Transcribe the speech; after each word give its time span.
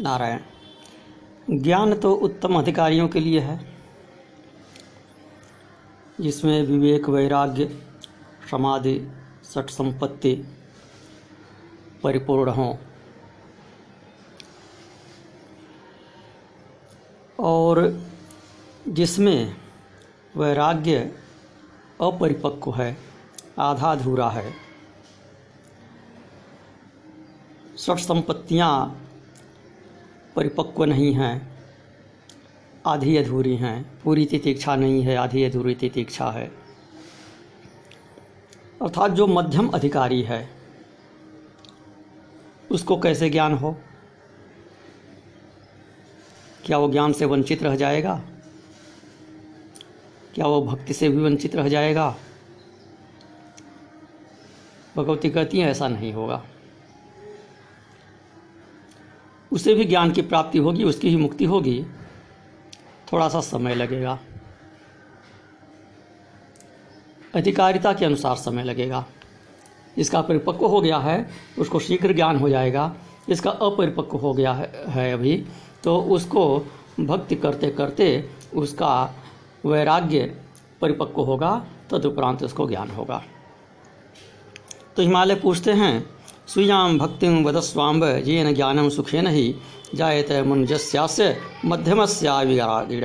नारायण, 0.00 0.40
ज्ञान 1.50 1.94
तो 1.94 2.12
उत्तम 2.12 2.58
अधिकारियों 2.58 3.08
के 3.08 3.20
लिए 3.20 3.40
है, 3.40 3.76
जिसमें 6.20 6.62
विवेक, 6.62 7.08
वैराग्य, 7.08 7.82
समाधि 8.50 9.08
सठ 9.42 9.70
संपत्ति 9.70 10.44
परिपूर्ण 12.02 12.50
हों। 12.50 12.76
और 17.38 18.02
जिसमें 18.88 19.56
वैराग्य 20.36 20.98
अपरिपक्व 22.00 22.74
है 22.74 22.96
आधा 23.58 23.92
अधूरा 23.92 24.30
है 24.30 24.52
सठ 27.76 27.96
संपत्तियाँ 27.96 29.03
परिपक्व 30.36 30.84
नहीं 30.84 31.14
हैं। 31.14 31.64
आधी 32.86 33.16
अधूरी 33.16 33.56
हैं। 33.56 34.02
पूरी 34.04 34.26
तितिक्षा 34.26 34.76
नहीं 34.76 35.02
है। 35.02 35.16
आधी 35.16 35.44
अधूरी 35.44 35.74
तितिक्षा 35.74 36.30
है। 36.30 36.46
अर्थात 38.82 39.10
जो 39.10 39.26
मध्यम 39.26 39.68
अधिकारी 39.68 40.22
है, 40.22 40.50
उसको 42.70 43.00
कैसे 43.00 43.30
ज्ञान 43.30 43.52
हो? 43.52 43.76
क्या 46.64 46.78
वो 46.78 46.90
ज्ञान 46.90 47.12
से 47.12 47.24
वंचित 47.24 47.62
रह 47.62 47.76
जाएगा? 47.76 48.22
क्या 50.34 50.46
वो 50.46 50.62
भक्ति 50.62 50.94
से 50.94 51.08
भी 51.08 51.16
वंचित 51.16 51.56
रह 51.56 51.68
जाएगा? 51.68 52.16
भगवती 54.96 55.30
कहती 55.30 55.58
हैं, 55.58 55.70
ऐसा 55.70 55.88
नहीं 55.88 56.12
होगा। 56.12 56.44
उसे 59.54 59.74
भी 59.74 59.84
ज्ञान 59.84 60.10
की 60.10 60.22
प्राप्ति 60.22 60.58
होगी 60.58 60.84
उसकी 60.84 61.08
ही 61.08 61.16
मुक्ति 61.16 61.44
होगी। 61.44 61.84
थोड़ा 63.12 63.28
सा 63.28 63.40
समय 63.40 63.74
लगेगा। 63.74 64.18
अधिकारिता 67.34 67.92
के 67.92 68.04
अनुसार 68.04 68.36
समय 68.36 68.64
लगेगा। 68.64 69.06
इसका 69.98 70.20
परिपक्व 70.20 70.66
हो 70.66 70.80
गया 70.80 70.98
है 70.98 71.30
उसको 71.58 71.78
शीघ्र 71.78 72.12
ज्ञान 72.12 72.36
हो 72.36 72.48
जाएगा। 72.48 72.94
इसका 73.28 73.50
अपरिपक्व 73.50 74.16
हो 74.16 74.32
गया 74.34 74.52
है, 74.88 75.12
अभी। 75.12 75.46
तो 75.84 76.00
उसको 76.00 76.66
भक्ति 77.00 77.36
करते 77.36 77.70
करते 77.70 78.30
उसका 78.54 79.14
वैराग्य 79.64 80.40
परिपक्व 80.80 81.20
होगा 81.20 81.66
तदुपरांत 81.90 82.42
उसको 82.42 82.68
ज्ञान 82.68 82.90
होगा। 82.90 83.22
तो 84.96 85.02
हिमालय 85.02 85.34
पूछते 85.34 85.72
हैं 85.72 86.06
सुयाम 86.48 86.98
भक्ति 86.98 87.28
वदस्वाम्ब 87.44 88.04
येन 88.26 88.52
ज्ञानम 88.54 88.88
सुखेन 88.88 89.26
ही 89.26 89.54
जायते 89.94 90.42
मुंजस्यास्य 90.42 91.36
मध्यमस्याविरागिड़ 91.64 93.04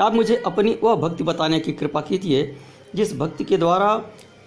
आप 0.00 0.14
मुझे 0.14 0.36
अपनी 0.46 0.78
वह 0.82 0.94
भक्ति 0.94 1.24
बताने 1.24 1.60
की 1.60 1.72
कृपा 1.72 2.00
कीजिए 2.00 2.56
जिस 2.94 3.16
भक्ति 3.16 3.44
के 3.44 3.56
द्वारा 3.56 3.88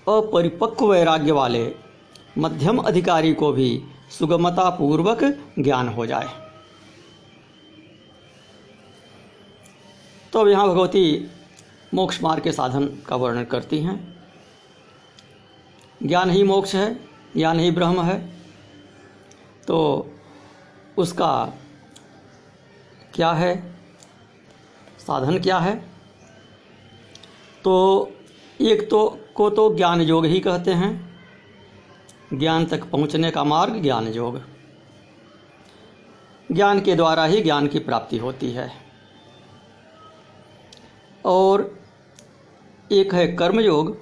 अपरिपक्व 0.07 0.91
वैराग्य 0.91 1.31
वाले 1.31 1.75
मध्यम 2.37 2.77
अधिकारी 2.77 3.33
को 3.33 3.51
भी 3.51 3.83
सुगमता 4.19 4.69
पूर्वक 4.69 5.23
ज्ञान 5.59 5.87
हो 5.87 6.05
जाए। 6.05 6.29
तो 10.33 10.39
अब 10.39 10.47
यहाँ 10.47 10.67
भगवती 10.69 11.29
मोक्ष 11.93 12.23
मार्ग 12.23 12.43
के 12.43 12.51
साधन 12.51 12.85
का 13.05 13.15
वर्णन 13.15 13.43
करती 13.43 13.79
हैं। 13.79 13.99
ज्ञान 16.03 16.29
ही 16.29 16.43
मोक्ष 16.43 16.75
है 16.75 17.10
ज्ञान 17.37 17.59
ही 17.59 17.71
ब्रह्म 17.71 18.03
है 18.03 18.27
तो 19.67 20.09
उसका 20.97 21.53
क्या 23.13 23.31
है? 23.31 23.75
साधन 24.99 25.39
क्या 25.39 25.59
है? 25.59 25.85
तो 27.63 28.11
एक 28.61 28.89
तो 28.89 29.19
को 29.35 29.49
तो 29.49 29.75
ज्ञान 29.75 30.01
योग 30.01 30.25
ही 30.25 30.39
कहते 30.39 30.71
हैं। 30.71 31.19
ज्ञान 32.33 32.65
तक 32.65 32.83
पहुँचने 32.83 33.31
का 33.31 33.43
मार्ग 33.43 33.81
ज्ञान 33.81 34.07
योग। 34.07 34.41
ज्ञान 36.51 36.81
के 36.81 36.95
द्वारा 36.95 37.25
ही 37.25 37.41
ज्ञान 37.41 37.67
की 37.67 37.79
प्राप्ति 37.79 38.17
होती 38.17 38.51
है। 38.51 38.71
और 41.25 41.79
एक 42.91 43.13
है 43.13 43.27
कर्म 43.27 43.59
योग 43.59 44.01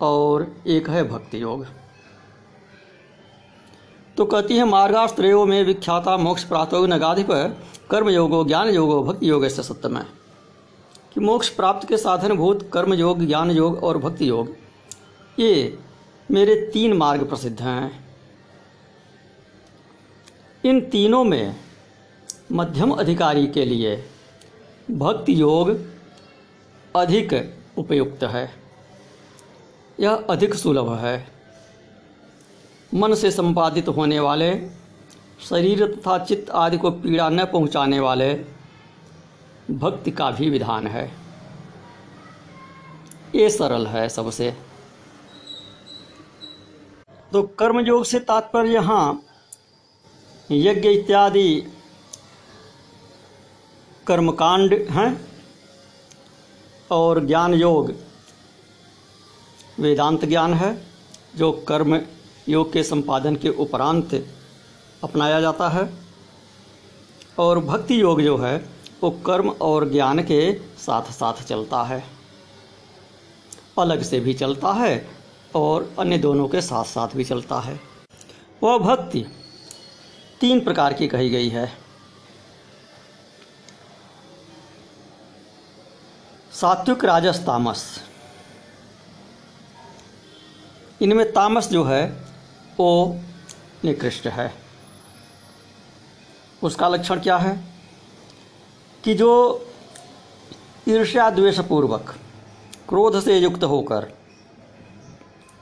और 0.00 0.56
एक 0.66 0.90
है 0.90 1.08
भक्ति 1.08 1.42
योग। 1.42 1.81
तो 4.16 4.24
कहती 4.24 4.56
है 4.56 4.64
मार्गास्त्रो 4.64 5.46
में 5.46 5.64
विख्याता 5.64 6.16
मोक्ष 6.16 6.44
प्राप्त 6.44 6.74
नगाधिप 6.74 7.26
कर्म 7.90 8.08
योगो 8.08 8.44
ज्ञान 8.44 8.68
योगो 8.68 9.02
भक्ति 9.02 9.30
योग 9.30 9.48
से 9.48 9.62
सत्य 9.62 9.88
है। 9.88 10.06
कि 11.14 11.20
मोक्ष 11.20 11.48
प्राप्त 11.48 11.88
के 11.88 11.96
साधन 11.96 12.32
भूत 12.32 12.70
कर्म 12.72 12.94
योग 12.94 13.26
ज्ञान 13.26 13.50
योग 13.50 13.84
और 13.84 13.98
भक्ति 13.98 14.28
योग 14.28 14.56
ये 15.38 15.78
मेरे 16.30 16.70
तीन 16.72 16.92
मार्ग 16.92 17.28
प्रसिद्ध 17.28 17.62
हैं। 17.62 18.16
इन 20.64 20.80
तीनों 20.80 21.24
में 21.24 21.56
मध्यम 22.52 22.90
अधिकारी 22.90 23.46
के 23.46 23.64
लिए 23.64 24.04
भक्ति 24.90 25.40
योग 25.40 25.80
अधिक 26.96 27.54
उपयुक्त 27.78 28.24
है। 28.24 28.54
यह 30.00 30.14
अधिक 30.14 30.54
सुलभ 30.54 30.92
है। 30.94 31.31
मन 32.94 33.14
से 33.14 33.30
संपादित 33.30 33.88
होने 33.88 34.20
वाले, 34.20 34.54
शरीर 35.40 35.84
तथा 35.86 36.18
चित्त 36.18 36.50
आदि 36.50 36.78
को 36.78 36.90
पीड़ा 36.90 37.28
न 37.28 37.44
पहुँचाने 37.44 38.00
वाले 38.00 38.32
भक्ति 39.70 40.10
का 40.10 40.30
भी 40.30 40.50
विधान 40.50 40.86
है। 40.86 41.10
ये 43.34 43.48
सरल 43.50 43.86
है 43.86 44.08
सबसे। 44.08 44.50
तो 47.32 47.42
कर्मयोग 47.58 48.04
से 48.04 48.18
तात्पर्य 48.20 48.72
यहाँ, 48.72 49.22
यज्ञ 50.50 50.88
इत्यादि 50.88 51.62
कर्मकांड 54.06 54.74
हैं 54.90 55.10
और 56.90 57.24
ज्ञान 57.26 57.54
योग 57.54 57.92
वेदांत 59.80 60.24
ज्ञान 60.24 60.54
है, 60.54 60.76
जो 61.36 61.52
कर्म 61.68 62.00
योग 62.48 62.72
के 62.72 62.82
संपादन 62.82 63.36
के 63.36 63.48
उपरांत 63.48 64.26
अपनाया 65.04 65.40
जाता 65.40 65.68
है। 65.68 65.94
और 67.38 67.58
भक्ति 67.58 68.00
योग 68.00 68.22
जो 68.22 68.38
है, 68.38 68.68
वो 69.02 69.10
कर्म 69.10 69.48
और 69.48 69.90
ज्ञान 69.90 70.22
के 70.22 70.54
साथ 70.78 71.02
साथ 71.02 71.42
चलता 71.48 71.82
है। 71.82 72.04
अलग 73.78 74.02
से 74.02 74.20
भी 74.20 74.34
चलता 74.34 74.72
है 74.72 75.08
और 75.54 75.94
अन्य 75.98 76.18
दोनों 76.18 76.48
के 76.48 76.60
साथ 76.60 76.84
साथ 76.84 77.08
भी 77.08 77.24
चलता 77.24 77.60
है। 77.60 77.80
वह 78.62 78.78
भक्ति 78.78 79.26
तीन 80.40 80.60
प्रकार 80.60 80.92
की 80.92 81.08
कही 81.08 81.30
गई 81.30 81.48
है। 81.48 81.72
सात्विक 86.52 87.04
राजस 87.04 87.38
तामस। 87.46 88.00
इनमें 91.02 91.32
तामस 91.32 91.68
जो 91.68 91.84
है 91.84 92.21
वो 92.82 93.18
निकृष्ट 93.84 94.26
है। 94.26 94.54
उसका 96.62 96.88
लक्षण 96.88 97.20
क्या 97.20 97.36
है? 97.36 97.64
कि 99.04 99.14
जो 99.14 99.66
ईर्ष्या 100.88 101.30
द्वेषपूर्वक, 101.30 102.14
क्रोध 102.88 103.20
से 103.20 103.38
युक्त 103.38 103.64
होकर, 103.64 104.12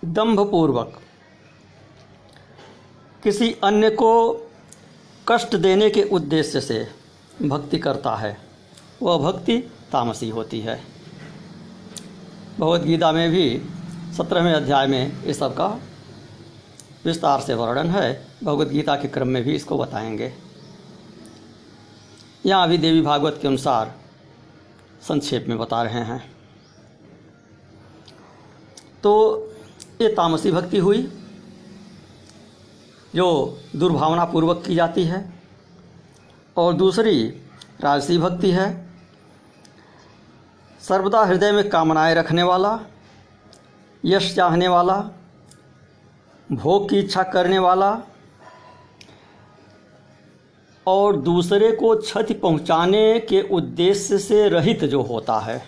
दंभपूर्वक, 0.04 1.00
किसी 3.24 3.56
अन्य 3.64 3.90
को 3.90 4.34
कष्ट 5.28 5.56
देने 5.56 5.90
के 5.90 6.02
उद्देश्य 6.02 6.60
से 6.60 6.88
भक्ति 7.42 7.78
करता 7.78 8.16
है, 8.16 8.38
वह 9.02 9.32
भक्ति 9.32 9.58
तामसी 9.92 10.28
होती 10.28 10.60
है। 10.60 10.84
भगवद 12.58 12.84
गीता 12.84 13.12
में 13.12 13.30
भी 13.30 13.62
सत्रहवें 14.16 14.52
अध्याय 14.52 14.86
में 14.86 15.22
इस 15.22 15.38
सब 15.38 15.52
का 15.56 15.78
विस्तार 17.04 17.40
से 17.40 17.54
वर्णन 17.54 17.90
है। 17.90 18.26
भगवद 18.44 18.68
गीता 18.68 18.96
के 18.96 19.08
क्रम 19.08 19.28
में 19.28 19.44
भी 19.44 19.54
इसको 19.54 19.78
बताएँगे। 19.78 20.32
यहाँ 22.46 22.64
अभी 22.64 22.78
देवी 22.78 23.00
भागवत 23.00 23.38
के 23.42 23.48
अनुसार 23.48 23.94
संक्षेप 25.08 25.46
में 25.48 25.58
बता 25.58 25.82
रहे 25.82 26.00
हैं। 26.00 26.32
तो 29.02 29.38
ये 30.00 30.08
तामसी 30.08 30.52
भक्ति 30.52 30.78
हुई, 30.78 31.12
जो 33.14 33.58
दुर्भावना 33.76 34.24
पूर्वक 34.24 34.64
की 34.66 34.74
जाती 34.74 35.04
है, 35.04 35.32
और 36.56 36.72
दूसरी 36.72 37.28
राजसी 37.80 38.18
भक्ति 38.18 38.50
है, 38.50 38.90
सर्वदा 40.80 41.24
हृदय 41.24 41.52
में 41.52 41.68
कामनाएँ 41.68 42.14
रखने 42.14 42.42
वाला, 42.42 42.80
यश 44.04 44.34
चाहने 44.34 44.68
वाला 44.68 45.10
भोग 46.52 46.90
की 46.90 46.98
इच्छा 46.98 47.22
करने 47.22 47.58
वाला 47.58 47.98
और 50.86 51.16
दूसरे 51.16 51.72
को 51.72 51.96
क्षति 51.96 52.34
पहुँचाने 52.34 53.18
के 53.20 53.40
उद्देश्य 53.40 54.18
से 54.18 54.48
रहित 54.48 54.84
जो 54.84 55.02
होता 55.02 55.38
है। 55.38 55.62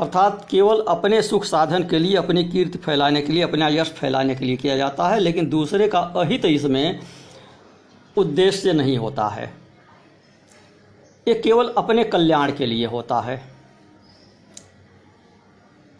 अर्थात 0.00 0.48
केवल 0.50 0.84
अपने 0.88 1.22
सुख 1.22 1.44
साधन 1.44 1.84
के 1.84 1.98
लिए, 1.98 2.16
अपनी 2.16 2.44
कीर्ति 2.44 2.78
फैलाने 2.78 3.22
के 3.22 3.32
लिए, 3.32 3.42
अपना 3.42 3.68
यश 3.68 3.90
फैलाने 3.90 4.34
के 4.34 4.44
लिए 4.44 4.56
किया 4.56 4.76
जाता 4.76 5.08
है, 5.08 5.18
लेकिन 5.20 5.48
दूसरे 5.48 5.88
का 5.88 5.98
अहित 5.98 6.44
इसमें 6.44 7.00
उद्देश्य 8.16 8.72
नहीं 8.72 8.98
होता 8.98 9.28
है। 9.28 9.54
ये 11.28 11.34
केवल 11.34 11.74
अपने 11.78 12.04
कल्याण 12.04 12.52
के 12.52 12.66
लिए 12.66 12.86
होता 12.86 13.20
है। 13.20 13.53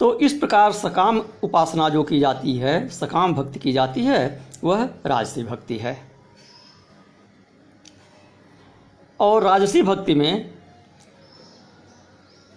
तो 0.04 0.18
इस 0.20 0.32
प्रकार 0.32 0.72
सकाम 0.72 1.18
उपासना 1.42 1.88
जो 1.88 2.02
की 2.02 2.18
जाती 2.20 2.56
है, 2.56 2.88
सकाम 2.88 3.34
भक्ति 3.34 3.58
की 3.58 3.72
जाती 3.72 4.04
है, 4.04 4.48
वह 4.64 4.82
राजसी 5.06 5.42
भक्ति 5.42 5.76
है। 5.76 5.96
और 9.20 9.42
राजसी 9.42 9.82
भक्ति 9.82 10.14
में 10.14 10.50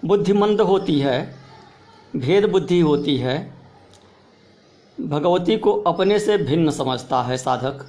बुद्धिमंद 0.04 0.62
होती 0.62 1.00
है, 1.00 1.22
भेद 2.14 2.50
बुद्धि 2.50 2.80
होती 2.80 3.18
है, 3.18 3.38
भगवती 4.98 5.58
को 5.58 5.74
अपने 5.84 6.20
से 6.20 6.38
भिन्न 6.38 6.72
समझता 6.72 7.22
है 7.24 7.38
साधक, 7.38 7.86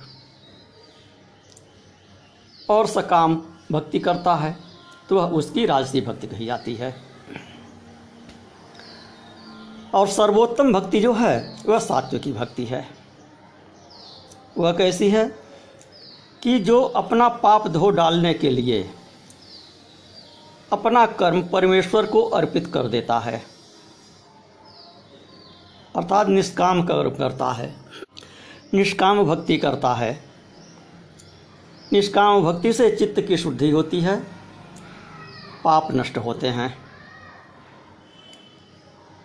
और 2.69 2.87
सकाम 2.87 3.40
भक्ति 3.72 3.99
करता 3.99 4.34
है 4.37 4.56
तो 5.08 5.16
वह 5.16 5.37
उसकी 5.38 5.66
राजसी 5.66 6.00
भक्ति 6.00 6.26
कही 6.26 6.46
जाती 6.46 6.75
है। 6.75 7.07
और 9.94 10.08
सर्वोत्तम 10.08 10.73
भक्ति 10.73 11.00
जो 11.00 11.12
है, 11.12 11.56
वह 11.67 11.79
सात्विक 11.79 12.23
की 12.23 12.32
भक्ति 12.32 12.64
है। 12.64 12.87
वह 14.58 14.73
कैसी 14.73 15.08
है 15.11 15.26
कि 16.43 16.58
जो 16.61 16.82
अपना 16.82 17.29
पाप 17.29 17.69
धो 17.69 17.90
डालने 17.90 18.35
के 18.35 18.50
लिए 18.50 18.90
अपना 20.73 21.06
कर्म 21.06 21.43
परमेश्वर 21.43 22.06
को 22.06 22.23
अर्पित 22.23 22.67
कर 22.67 22.88
देता 22.88 23.19
है, 23.19 23.43
अर्थात 25.96 26.29
निष्काम 26.29 26.82
कर्म 26.82 27.11
करता 27.11 27.52
है, 27.52 27.75
निष्काम 28.75 29.25
भक्ति 29.25 29.56
करता 29.58 29.94
है। 29.94 30.12
निष्काम 31.93 32.43
भक्ति 32.43 32.73
से 32.73 32.91
चित्त 32.96 33.20
की 33.20 33.37
शुद्धि 33.37 33.70
होती 33.70 34.00
है, 34.00 34.17
पाप 35.64 35.88
नष्ट 35.93 36.19
होते 36.19 36.49
हैं। 36.49 36.88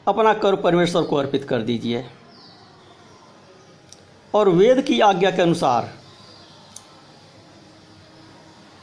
अपना 0.07 0.33
कर्म 0.33 0.57
परमेश्वर 0.57 1.03
को 1.03 1.15
अर्पित 1.15 1.43
कर 1.43 1.61
दीजिए। 1.61 2.05
और 4.33 4.49
वेद 4.49 4.81
की 4.81 4.99
आज्ञा 4.99 5.31
के 5.31 5.41
अनुसार, 5.41 5.93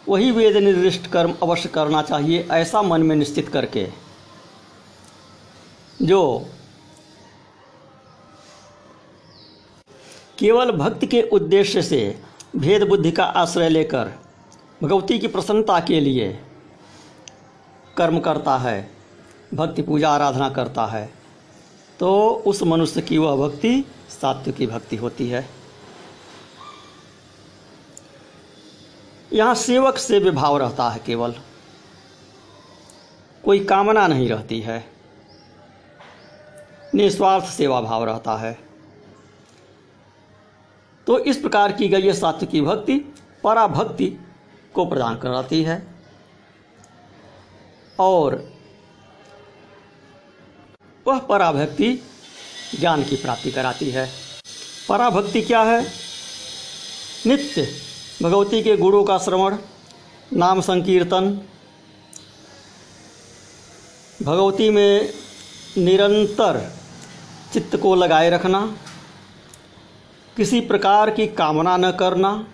वही 0.08 0.30
वेद 0.30 0.56
निर्दिष्ट 0.56 1.06
कर्म 1.06 1.34
अवश्य 1.42 1.68
करना 1.68 2.02
चाहिए, 2.02 2.48
ऐसा 2.50 2.82
मन 2.82 3.02
में 3.02 3.16
निश्चित 3.16 3.48
करके, 3.48 3.88
जो 6.02 6.46
केवल 10.38 10.70
भक्त 10.70 11.04
के 11.06 11.22
उद्देश्य 11.22 11.82
से 11.82 12.22
भेद 12.56 12.88
बुद्धि 12.88 13.10
का 13.12 13.24
आश्रय 13.24 13.68
लेकर, 13.68 14.12
भगवती 14.82 15.18
की 15.18 15.28
प्रसन्नता 15.28 15.80
के 15.80 16.00
लिए 16.00 16.42
कर्म 17.96 18.20
करता 18.20 18.56
है 18.56 18.99
भक्ति 19.54 19.82
पूजा 19.82 20.10
आराधना 20.10 20.48
करता 20.50 20.86
है 20.86 21.12
तो 22.00 22.30
उस 22.46 22.62
मनुष्य 22.62 23.00
की 23.02 23.18
वह 23.18 23.36
भक्ति 23.36 23.84
सात्विक 24.10 24.56
की 24.56 24.66
भक्ति 24.66 24.96
होती 24.96 25.28
है। 25.28 25.48
यहाँ 29.32 29.54
सेवक 29.54 29.98
से 29.98 30.18
विभाव 30.18 30.56
रहता 30.56 30.88
है 30.90 31.00
केवल। 31.06 31.34
कोई 33.44 33.64
कामना 33.64 34.06
नहीं 34.06 34.28
रहती 34.28 34.60
है। 34.60 34.84
निस्वार्थ 36.94 37.44
सेवा 37.44 37.80
भाव 37.80 38.04
रहता 38.04 38.36
है। 38.36 38.58
तो 41.06 41.18
इस 41.18 41.36
प्रकार 41.36 41.72
की 41.72 41.88
गई 41.88 42.12
सात्व 42.12 42.46
की 42.46 42.60
भक्ति 42.60 42.98
पराभक्ति 43.44 44.06
को 44.74 44.84
प्रदान 44.84 45.16
कराती 45.16 45.62
है। 45.62 45.82
और 47.98 48.42
वह 51.06 51.18
पराभक्ति 51.18 51.92
ज्ञान 52.80 53.02
की 53.04 53.16
प्राप्ति 53.16 53.50
कराती 53.50 53.90
है। 53.90 54.08
पराभक्ति 54.88 55.42
क्या 55.42 55.62
है? 55.62 55.82
नित्य 57.26 57.66
भगवती 58.22 58.62
के 58.62 58.76
गुणों 58.76 59.04
का 59.04 59.18
श्रवण, 59.18 59.56
नाम 60.32 60.60
संकीर्तन। 60.60 61.40
भगवती 64.22 64.70
में 64.70 65.12
निरंतर 65.78 66.60
चित्त 67.52 67.76
को 67.76 67.94
लगाए 67.94 68.30
रखना, 68.30 68.60
किसी 70.36 70.60
प्रकार 70.60 71.10
की 71.10 71.26
कामना 71.26 71.76
न 71.76 71.90
करना, 71.90 72.46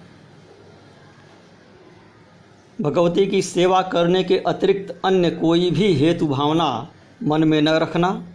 भगवती 2.80 3.26
की 3.26 3.42
सेवा 3.42 3.82
करने 3.82 4.24
के 4.24 4.38
अतिरिक्त 4.38 5.00
अन्य 5.04 5.30
कोई 5.30 5.70
भी 5.70 5.94
हेतु 5.94 6.26
भावना 6.26 6.88
मन 7.22 7.44
में 7.44 7.60
न 7.62 7.68
रखना। 7.68 8.26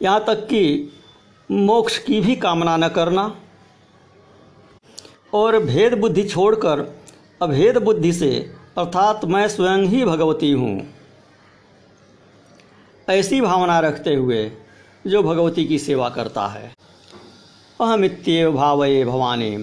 यहाँ 0.00 0.24
तक 0.26 0.46
कि 0.46 0.92
मोक्ष 1.50 1.98
की 1.98 2.20
भी 2.20 2.36
कामना 2.36 2.76
न 2.76 2.88
करना 2.88 3.36
और 5.34 5.58
भेद 5.58 5.94
बुद्धि 5.94 6.22
छोड़कर 6.22 6.80
अभेद 7.42 7.76
बुद्धि 7.76 8.12
से, 8.12 8.30
अर्थात 8.78 9.24
मैं 9.24 9.48
स्वयं 9.48 9.82
ही 9.82 10.04
भगवती 10.04 10.50
हूँ। 10.52 10.80
ऐसी 13.08 13.40
भावना 13.40 13.78
रखते 13.80 14.14
हुए 14.14 14.52
जो 15.06 15.22
भगवती 15.22 15.64
की 15.64 15.78
सेवा 15.78 16.08
करता 16.08 16.46
है। 16.46 16.72
अहमित्यव 17.80 18.52
भावये 18.52 19.04
भवानी। 19.04 19.56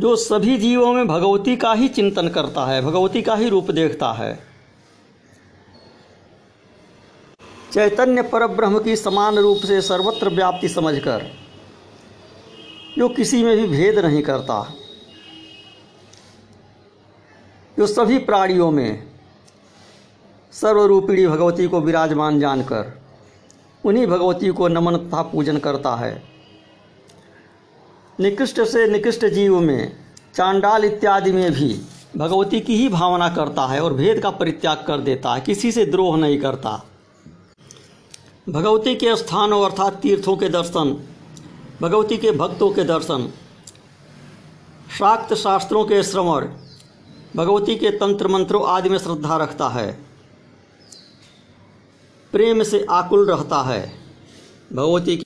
जो 0.00 0.16
सभी 0.16 0.56
जीवों 0.58 0.92
में 0.92 1.06
भगवती 1.08 1.56
का 1.56 1.72
ही 1.72 1.88
चिंतन 1.88 2.28
करता 2.28 2.66
है, 2.66 2.80
भगवती 2.82 3.22
का 3.22 3.34
ही 3.34 3.48
रूप 3.48 3.70
देखता 3.70 4.12
है 4.12 4.51
चैतन्य 7.72 8.22
पर 8.22 8.46
ब्रह्म 8.46 8.78
की 8.78 8.96
समान 8.96 9.38
रूप 9.38 9.58
से 9.58 9.80
सर्वत्र 9.82 10.28
व्याप्ति 10.28 10.68
समझकर 10.68 11.30
जो 12.98 13.08
किसी 13.08 13.42
में 13.44 13.56
भी 13.56 13.66
भेद 13.66 13.98
नहीं 13.98 14.22
करता। 14.22 14.74
जो 17.78 17.86
सभी 17.86 18.18
प्राणियों 18.18 18.70
में 18.70 19.02
सर्वरूपिणी 20.52 21.26
भगवती 21.26 21.68
को 21.68 21.80
विराजमान 21.80 22.40
जानकर, 22.40 22.92
उन्हीं 23.84 24.06
भगवती 24.06 24.48
को 24.48 24.68
नमन 24.68 24.96
तथा 24.96 25.22
पूजन 25.22 25.58
करता 25.58 25.94
है। 25.96 26.22
निकृष्ट 28.20 28.60
से 28.60 28.86
निकृष्ट 28.86 29.26
जीव 29.26 29.60
में 29.60 29.96
चांडाल 30.34 30.84
इत्यादि 30.84 31.32
में 31.32 31.50
भी 31.52 31.80
भगवती 32.16 32.60
की 32.60 32.76
ही 32.76 32.88
भावना 32.88 33.28
करता 33.28 33.66
है 33.66 33.80
और 33.80 33.94
भेद 33.94 34.22
का 34.22 34.30
परित्याग 34.30 34.84
कर 34.86 34.98
देता 34.98 35.34
है, 35.34 35.40
किसी 35.40 35.72
से 35.72 35.86
द्रोह 35.86 36.16
नहीं 36.16 36.40
करता। 36.40 36.80
भगवती 38.48 38.94
के 38.94 39.16
स्थानों 39.16 39.64
अर्थात 39.64 39.94
तीर्थों 39.94 40.36
के 40.36 40.48
दर्शन, 40.48 41.04
भगवती 41.80 42.16
के 42.16 42.30
भक्तों 42.30 42.70
के 42.70 42.84
दर्शन, 42.84 43.28
शाक्त 44.98 45.34
शास्त्रों 45.34 45.84
के 45.84 46.02
श्रवण, 46.02 46.48
भगवती 47.36 47.76
के 47.76 47.90
तंत्र 47.90 48.28
मंत्रों 48.28 48.64
आदि 48.66 48.88
में 48.88 48.98
श्रद्धा 48.98 49.36
रखता 49.36 49.68
है। 49.68 49.92
प्रेम 52.32 52.62
से 52.62 52.86
आकुल 52.90 53.26
रहता 53.26 53.62
है 53.62 53.92
भगवती 54.72 55.22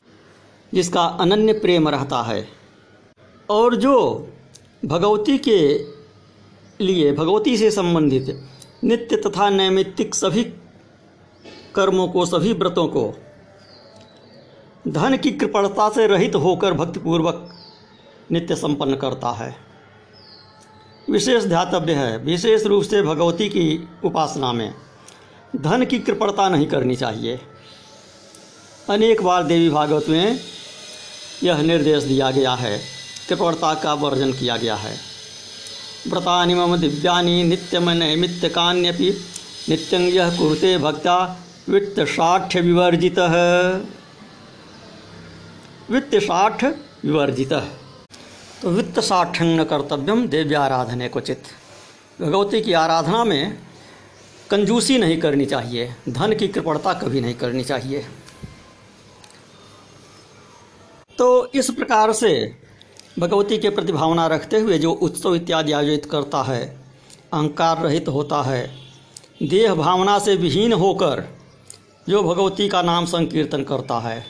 जिसका 0.75 1.05
अनन्य 1.05 1.53
प्रेम 1.53 1.89
रहता 1.89 2.23
है। 2.23 2.49
और 3.51 3.77
जो 3.77 4.29
भगवती 4.85 5.39
के 5.39 5.59
लिए, 6.85 7.13
भगवती 7.13 7.57
से 7.57 7.71
संबंधित 7.71 8.45
नित्य 8.85 9.17
तथा 9.17 9.51
नैमित्तिक 9.51 10.15
सभी 10.15 10.45
कर्मों 11.77 12.09
को, 12.09 12.27
सभी 12.27 12.53
व्रतों 12.53 12.87
को। 12.87 13.15
धन 14.89 15.17
की 15.17 15.31
कृपणता 15.31 15.89
से 15.89 16.07
रहित 16.07 16.35
होकर 16.35 16.73
भक्तिपूर्वक 16.73 17.59
नित्य 18.33 18.57
संपन्न 18.57 18.97
करता 18.97 19.31
है। 19.31 19.57
विशेष 21.11 21.45
ध्यातव्य 21.45 21.93
है, 21.93 22.19
विशेष 22.19 22.65
रूप 22.65 22.83
से 22.83 23.03
भगवती 23.03 23.49
की 23.49 23.89
उपासना 24.05 24.53
में। 24.53 24.75
धन 25.57 25.85
की 25.85 25.99
कृपणता 25.99 26.49
नहीं 26.49 26.67
करनी 26.67 26.97
चाहिए। 26.97 27.41
अनेक 28.91 29.23
बार 29.23 29.43
देवी 29.45 29.71
भागवत 29.71 30.07
में 30.09 30.41
यह 31.43 31.63
निर्देश 31.63 32.03
दिया 32.05 32.31
गया 32.31 32.55
है। 32.55 32.81
कृपणता 33.29 33.75
का 33.75 33.95
वर्जन 33.95 34.33
किया 34.33 34.57
गया 34.57 34.75
है। 34.75 34.97
व्रतानि 36.09 36.55
मम 36.55 36.77
दिव्यानि 36.77 37.43
नित्यम 37.45 37.91
नैमित्तकान्यपि 37.91 39.17
नित्यं 39.69 40.01
यह 40.01 40.39
कुरुते 40.39 40.79
भक्ता 40.79 41.46
वित्त 41.69 41.99
साठ 42.01 42.55
विवर्जित। 42.57 43.19
वित्त 45.91 46.15
साठ 46.17 46.65
विवर्जित 47.05 47.53
तो 48.63 48.71
वित्त 48.71 49.01
साठ्यंग 49.01 49.59
न 49.61 49.65
कर्तव्यम 49.65 50.27
देव्याराधने 50.29 51.09
क्वचित। 51.09 51.43
भगवती 52.21 52.61
की 52.61 52.73
आराधना 52.75 53.25
में 53.25 53.59
कंजूसी 54.51 54.99
नहीं 54.99 55.19
करनी 55.21 55.47
चाहिए, 55.47 55.95
धन 56.09 56.35
की 56.35 56.49
कृपणता 56.49 56.93
कभी 56.95 57.21
नहीं 57.21 57.35
करनी 57.35 57.65
चाहिए। 57.65 58.07
तो 61.19 61.51
इस 61.55 61.71
प्रकार 61.71 62.13
से 62.13 62.33
भगवती 63.19 63.59
के 63.59 63.71
प्रति 63.71 63.93
भावना 63.93 64.27
रखते 64.27 64.59
हुए 64.59 64.79
जो 64.79 64.93
उत्सव 64.93 65.35
इत्यादि 65.35 65.73
आयोजित 65.73 66.07
करता 66.11 66.43
है, 66.43 66.65
अहंकार 67.33 67.83
रहित 67.83 68.09
होता 68.09 68.43
है, 68.43 68.67
देह 69.43 69.75
भावना 69.75 70.19
से 70.19 70.37
विहीन 70.37 70.73
होकर 70.75 71.25
जो 72.09 72.23
भगवती 72.23 72.69
का 72.69 72.83
नाम 72.83 73.07
संकीर्तन 73.07 73.65
करता 73.65 74.01
है। 74.01 74.27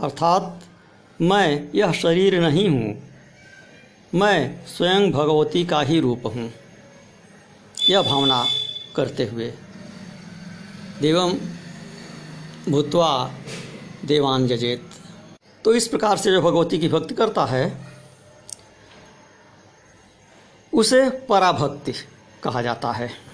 अर्थात, 0.00 0.60
मैं 1.20 1.68
यह 1.74 1.92
शरीर 1.92 2.40
नहीं 2.40 2.68
हूँ, 2.68 3.02
मैं 4.14 4.66
स्वयं 4.66 5.12
भगवती 5.12 5.64
का 5.64 5.80
ही 5.82 6.00
रूप 6.00 6.22
हूँ, 6.26 6.52
यह 7.90 8.02
भावना 8.02 8.46
करते 8.96 9.24
हुए। 9.24 9.54
देवम 11.00 11.32
भूतवा 12.72 13.34
देवान 14.04 14.46
जजेत। 14.46 14.90
तो 15.64 15.74
इस 15.74 15.88
प्रकार 15.88 16.16
से 16.16 16.32
जो 16.32 16.42
भगवती 16.42 16.78
की 16.78 16.88
भक्ति 16.88 17.14
करता 17.14 17.44
है, 17.44 17.86
उसे 20.74 21.10
पराभक्ति 21.10 21.92
कहा 22.42 22.62
जाता 22.62 22.92
है। 22.92 23.29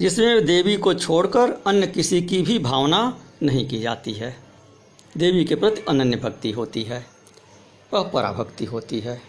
जिसमें 0.00 0.44
देवी 0.44 0.76
को 0.76 0.94
छोड़कर 0.94 1.62
अन्य 1.66 1.86
किसी 1.86 2.22
की 2.22 2.42
भी 2.42 2.58
भावना 2.58 3.18
नहीं 3.42 3.68
की 3.68 3.80
जाती 3.80 4.12
है। 4.12 4.36
देवी 5.16 5.44
के 5.44 5.54
प्रति 5.54 5.82
अनन्य 5.88 6.16
भक्ति 6.16 6.50
होती 6.50 6.82
है, 6.82 7.06
वह 7.94 8.02
पराभक्ति 8.02 8.64
होती 8.64 9.00
है। 9.00 9.22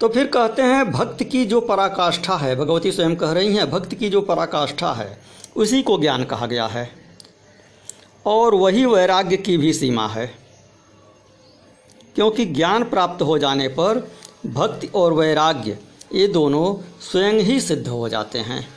तो 0.00 0.08
फिर 0.08 0.26
कहते 0.26 0.62
हैं, 0.62 0.92
भक्त 0.92 1.24
की 1.24 1.46
जो 1.46 1.60
पराकाष्ठा 1.60 2.36
है, 2.36 2.56
भगवती 2.56 2.92
स्वयं 2.92 3.16
कह 3.16 3.32
रही 3.32 3.56
हैं, 3.56 3.70
भक्त 3.70 3.94
की 3.94 4.10
जो 4.10 4.20
पराकाष्ठा 4.20 4.92
है, 4.92 5.22
उसी 5.56 5.82
को 5.82 5.98
ज्ञान 5.98 6.24
कहा 6.24 6.46
गया 6.46 6.66
है। 6.66 6.90
और 8.26 8.54
वही 8.54 8.86
वैराग्य 8.86 9.36
की 9.36 9.56
भी 9.56 9.72
सीमा 9.72 10.08
है। 10.08 10.34
क्योंकि 12.14 12.44
ज्ञान 12.46 12.84
प्राप्त 12.84 13.22
हो 13.22 13.38
जाने 13.38 13.68
पर 13.68 14.10
भक्ति 14.46 14.86
और 14.86 15.12
वैराग्य 15.12 15.78
ये 16.12 16.28
दोनों 16.28 16.94
स्वयं 17.00 17.32
ही 17.32 17.60
सिद्ध 17.60 17.88
हो 17.88 18.08
जाते 18.08 18.38
हैं। 18.38 18.68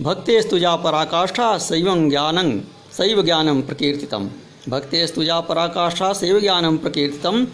भक्ति 0.00 0.42
स्तुजा 0.42 0.76
पराकाष्ठा 0.76 1.58
शैव 1.58 2.08
ज्ञानं 2.10 2.60
शैव 2.96 3.22
ज्ञानम 3.22 3.62
प्रकीर्तितम। 3.62 4.30
भक्ति 4.68 5.06
स्तुजा 5.06 5.40
पराकाष्ठा 5.40 6.12
शैव 6.12 6.40
ज्ञानम 6.40 6.76
प्रकीर्तितम। 6.76 7.46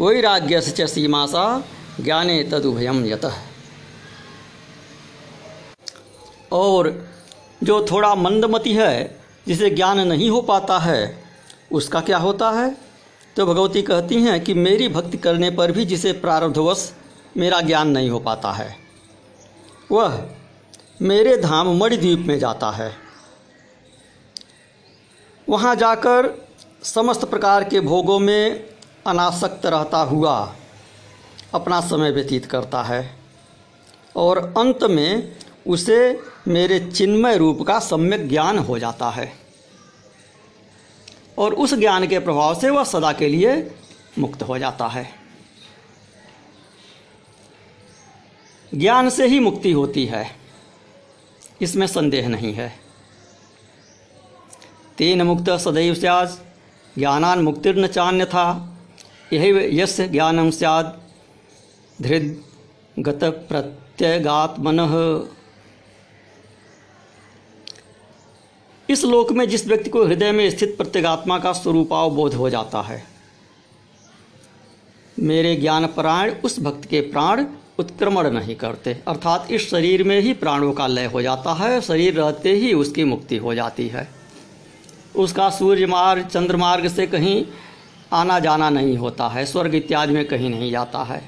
वैराग्य 0.00 0.60
च 0.60 0.90
सीमा 0.90 1.26
सा 1.26 1.64
ज्ञाने 2.00 2.44
तदुभयम 2.44 3.06
यतः। 3.06 3.32
और 6.52 7.08
जो 7.62 7.86
थोड़ा 7.90 8.14
मंदमति 8.14 8.72
है, 8.72 9.20
जिसे 9.46 9.70
ज्ञान 9.70 10.00
नहीं 10.00 10.30
हो 10.30 10.40
पाता 10.40 10.78
है, 10.78 11.24
उसका 11.72 12.00
क्या 12.00 12.18
होता 12.18 12.50
है? 12.50 12.76
तो 13.36 13.46
भगवती 13.46 13.82
कहती 13.82 14.14
हैं 14.14 14.44
कि 14.44 14.54
मेरी 14.54 14.88
भक्ति 14.88 15.18
करने 15.18 15.50
पर 15.50 15.72
भी 15.72 15.84
जिसे 15.84 16.12
प्रारब्धवश 16.12 16.92
मेरा 17.36 17.60
ज्ञान 17.60 17.88
नहीं 17.88 18.10
हो 18.10 18.18
पाता 18.18 18.52
है। 18.52 18.76
वह 19.90 20.30
मेरे 21.02 21.36
धाम 21.36 21.76
मणिद्वीप 21.76 22.18
में 22.18 22.38
जाता 22.38 22.70
है। 22.70 22.96
वहाँ 25.48 25.76
जाकर 25.76 26.48
समस्त 26.82 27.24
प्रकार 27.24 27.64
के 27.64 27.80
भोगों 27.80 28.18
में 28.18 28.66
अनासक्त 29.06 29.66
रहता 29.66 29.98
हुआ 29.98 30.54
अपना 31.54 31.80
समय 31.80 32.10
व्यतीत 32.10 32.46
करता 32.46 32.82
है 32.82 33.16
और 34.16 34.38
अंत 34.38 34.84
में 34.84 35.36
उसे 35.66 36.20
मेरे 36.48 36.80
चिन्मय 36.80 37.36
रूप 37.36 37.62
का 37.62 37.78
सम्यक 37.78 38.28
ज्ञान 38.28 38.58
हो 38.58 38.78
जाता 38.78 39.10
है। 39.10 39.32
और 41.38 41.54
उस 41.54 41.74
ज्ञान 41.74 42.06
के 42.06 42.18
प्रभाव 42.18 42.60
से 42.60 42.70
वह 42.70 42.84
सदा 42.84 43.12
के 43.12 43.28
लिए 43.28 43.74
मुक्त 44.18 44.42
हो 44.42 44.58
जाता 44.58 44.86
है। 44.86 45.23
ज्ञान 48.74 49.08
से 49.10 49.26
ही 49.26 49.38
मुक्ति 49.40 49.72
होती 49.72 50.04
है। 50.06 50.26
इसमें 51.62 51.86
संदेह 51.86 52.28
नहीं 52.28 52.52
है। 52.54 52.72
तेन 54.98 55.22
मुक्त 55.22 55.50
सदैव 55.60 55.94
स्याज 55.94 56.38
ज्ञानान 56.96 57.42
मुक्तिर्न 57.42 57.86
चान्य 57.86 58.24
था 58.24 58.46
यही 59.32 59.78
यश 59.80 60.00
ज्ञानम 60.00 60.50
स्याद 60.50 61.00
धृद 62.02 62.44
गत 62.98 63.24
प्रत्यगात्मन 63.48 64.80
इस 68.88 69.04
लोक 69.04 69.32
में 69.32 69.48
जिस 69.48 69.66
व्यक्ति 69.66 69.90
को 69.90 70.04
हृदय 70.04 70.32
में 70.32 70.48
स्थित 70.50 70.76
प्रत्यगात्मा 70.76 71.38
का 71.38 71.52
स्वरूपावबोध 71.52 72.34
हो 72.34 72.50
जाता 72.50 72.82
है, 72.82 73.02
मेरे 75.18 75.54
ज्ञान 75.56 75.86
प्राण 75.86 76.30
उस 76.44 76.58
भक्त 76.60 76.84
के 76.84 77.00
प्राण 77.00 77.44
उत्क्रमण 77.78 78.30
नहीं 78.30 78.54
करते। 78.56 78.92
अर्थात 79.08 79.50
इस 79.50 79.70
शरीर 79.70 80.02
में 80.02 80.20
ही 80.20 80.32
प्राणों 80.32 80.72
का 80.72 80.86
लय 80.86 81.04
हो 81.04 81.22
जाता 81.22 81.52
है, 81.52 81.80
शरीर 81.80 82.14
रहते 82.14 82.52
ही 82.52 82.72
उसकी 82.72 83.04
मुक्ति 83.04 83.36
हो 83.36 83.54
जाती 83.54 83.88
है। 83.88 84.08
उसका 85.16 85.48
सूर्य 85.50 85.86
मार्ग 85.86 86.26
चंद्रमार्ग 86.26 86.88
से 86.88 87.06
कहीं 87.06 87.44
आना 88.12 88.38
जाना 88.38 88.70
नहीं 88.70 88.96
होता 88.96 89.28
है, 89.28 89.46
स्वर्ग 89.46 89.74
इत्यादि 89.74 90.12
में 90.12 90.24
कहीं 90.24 90.50
नहीं 90.50 90.70
जाता 90.70 91.02
है। 91.02 91.22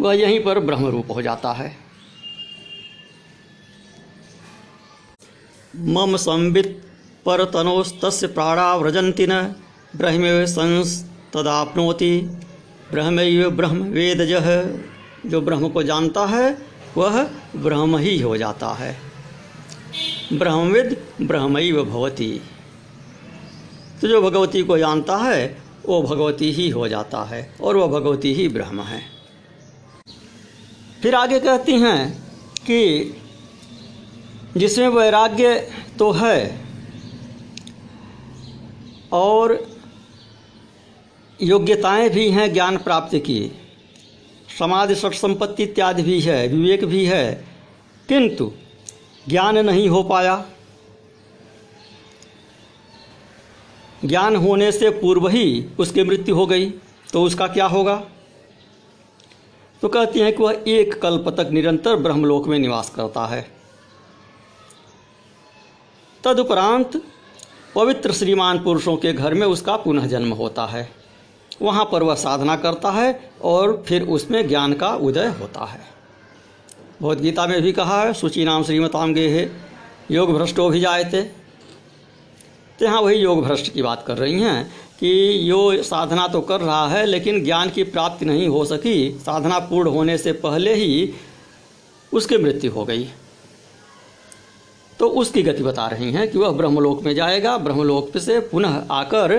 वह 0.00 0.14
यहीं 0.14 0.42
पर 0.44 0.58
ब्रह्म 0.58 0.86
रूप 0.86 1.10
हो 1.10 1.22
जाता 1.22 1.52
है। 1.52 1.76
मम 5.76 6.16
संवित 6.16 6.82
परतनोस्त 7.26 8.24
प्राणा 8.24 8.74
व्रजंति 8.76 9.26
न, 9.26 9.42
ब्रह्म 9.96 10.44
संस्तदापनोति 10.44 12.20
ब्रह्म 12.92 13.48
ब्रह्म 13.50 13.82
वेदज 13.82 14.32
जो 15.26 15.40
ब्रह्म 15.40 15.68
को 15.68 15.82
जानता 15.82 16.26
है, 16.26 16.58
वह 16.96 17.22
ब्रह्म 17.56 17.96
ही 17.96 18.20
हो 18.20 18.36
जाता 18.36 18.68
है। 18.68 18.98
ब्रह्मविद 20.32 21.06
ब्रह्मैव 21.22 21.84
भवती। 21.84 22.40
तो 24.00 24.08
जो 24.08 24.22
भगवती 24.22 24.62
को 24.62 24.78
जानता 24.78 25.16
है, 25.16 25.62
वो 25.86 26.02
भगवती 26.02 26.52
ही 26.52 26.70
हो 26.70 26.88
जाता 26.88 27.24
है 27.24 27.54
और 27.60 27.76
वह 27.76 27.86
भगवती 27.86 28.34
ही 28.34 28.48
ब्रह्म 28.48 28.80
है। 28.80 29.02
फिर 31.02 31.14
आगे 31.14 31.40
कहती 31.40 31.72
हैं 31.72 32.22
कि 32.58 33.14
जिसमें 34.56 34.88
वैराग्य 34.88 35.72
तो 35.98 36.10
है 36.10 36.66
और 39.12 39.66
योग्यताएँ 41.42 42.10
भी 42.10 42.30
हैं 42.30 42.52
ज्ञान 42.52 42.76
प्राप्ति 42.76 43.20
की 43.20 43.52
समाधि, 44.58 44.94
सठ 44.94 45.14
संपत्ति 45.14 45.62
इत्यादि 45.62 46.02
भी 46.02 46.20
है, 46.20 46.46
विवेक 46.48 46.84
भी 46.84 47.04
है, 47.06 47.44
किंतु 48.08 48.52
ज्ञान 49.28 49.58
नहीं 49.58 49.88
हो 49.88 50.02
पाया। 50.02 50.44
ज्ञान 54.04 54.36
होने 54.36 54.70
से 54.72 54.90
पूर्व 54.90 55.28
ही 55.28 55.66
उसकी 55.78 56.02
मृत्यु 56.02 56.34
हो 56.34 56.46
गई 56.46 56.70
तो 57.12 57.22
उसका 57.22 57.46
क्या 57.46 57.66
होगा? 57.66 57.94
तो 59.82 59.88
कहती 59.88 60.20
हैं 60.20 60.32
कि 60.36 60.42
वह 60.42 60.64
एक 60.68 61.00
कल्प 61.02 61.28
तक 61.28 61.48
निरंतर 61.50 61.96
ब्रह्मलोक 61.96 62.46
में 62.48 62.58
निवास 62.58 62.90
करता 62.90 63.26
है। 63.26 63.46
तदुपरांत 66.24 67.00
पवित्र 67.74 68.12
श्रीमान 68.12 68.58
पुरुषों 68.58 68.96
के 68.96 69.12
घर 69.12 69.34
में 69.34 69.46
उसका 69.46 69.76
पुनः 69.76 70.06
जन्म 70.06 70.32
होता 70.32 70.66
है। 70.66 71.03
वहाँ 71.62 71.84
पर 71.92 72.02
वह 72.02 72.14
साधना 72.14 72.56
करता 72.56 72.90
है 72.90 73.30
और 73.42 73.82
फिर 73.86 74.02
उसमें 74.08 74.46
ज्ञान 74.48 74.72
का 74.72 74.94
उदय 75.02 75.26
होता 75.40 75.64
है। 75.64 75.80
बहुत 77.02 77.20
गीता 77.20 77.46
में 77.46 77.60
भी 77.62 77.72
कहा 77.72 78.02
है, 78.02 78.12
सूची 78.12 78.44
नाम 78.44 78.64
श्रीमताम 78.64 79.14
गे 79.14 79.28
है 79.28 79.50
योग 80.10 80.32
भ्रष्टो 80.32 80.68
भी 80.70 80.80
जाए 80.80 81.04
थे 81.04 81.22
तो 82.78 82.84
यहाँ 82.84 83.00
वही 83.02 83.16
योग 83.16 83.42
भ्रष्ट 83.42 83.72
की 83.72 83.82
बात 83.82 84.04
कर 84.06 84.16
रही 84.18 84.40
हैं 84.40 84.64
कि 85.00 85.10
यो 85.50 85.82
साधना 85.82 86.26
तो 86.28 86.40
कर 86.40 86.60
रहा 86.60 86.86
है, 86.88 87.04
लेकिन 87.06 87.42
ज्ञान 87.44 87.70
की 87.70 87.82
प्राप्ति 87.84 88.26
नहीं 88.26 88.48
हो 88.48 88.64
सकी। 88.64 89.10
साधना 89.18 89.58
पूर्ण 89.60 89.90
होने 89.90 90.16
से 90.18 90.32
पहले 90.34 90.74
ही 90.74 91.12
उसकी 92.12 92.36
मृत्यु 92.36 92.70
हो 92.72 92.84
गई। 92.84 93.08
तो 95.00 95.08
उसकी 95.12 95.42
गति 95.42 95.62
बता 95.62 95.86
रही 95.86 96.10
हैं 96.12 96.30
कि 96.30 96.38
वह 96.38 96.50
ब्रह्मलोक 96.50 97.02
में 97.02 97.14
जाएगा, 97.14 97.56
ब्रह्मलोक 97.58 98.18
से 98.18 98.38
पुनः 98.42 98.82
आकर 98.90 99.38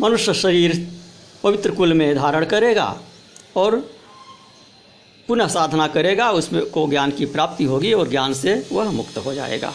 मनुष्य 0.00 0.34
शरीर 0.34 0.76
पवित्र 1.42 1.70
कुल 1.70 1.92
में 1.92 2.14
धारण 2.16 2.44
करेगा 2.44 2.94
और 3.56 3.76
पुनः 5.28 5.46
साधना 5.48 5.86
करेगा, 5.86 6.30
उसमें 6.30 6.64
को 6.66 6.86
ज्ञान 6.88 7.10
की 7.10 7.26
प्राप्ति 7.26 7.64
होगी 7.64 7.92
और 7.92 8.08
ज्ञान 8.08 8.32
से 8.34 8.54
वह 8.72 8.90
मुक्त 8.90 9.18
हो 9.18 9.34
जाएगा। 9.34 9.72